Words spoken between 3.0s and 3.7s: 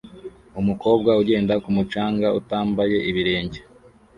ibirenge